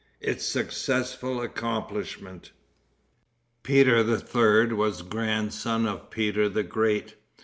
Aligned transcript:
Its 0.19 0.43
Successful 0.43 1.39
Accomplishment. 1.41 2.49
Peter 3.61 4.01
the 4.01 4.17
Third 4.19 4.73
was 4.73 5.03
grandson 5.03 5.85
of 5.85 6.09
Peter 6.09 6.49
the 6.49 6.63
Great. 6.63 7.17